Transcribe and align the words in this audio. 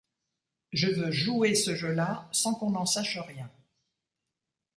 Je 0.73 0.87
veux 0.87 1.11
jouer 1.11 1.53
ce 1.53 1.75
jeu-là 1.75 2.27
sans 2.31 2.55
qu’on 2.55 2.73
en 2.73 2.87
sache 2.87 3.19
rien. 3.19 3.51